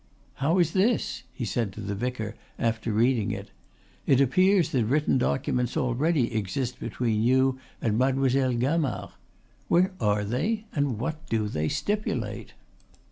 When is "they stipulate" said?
11.47-12.55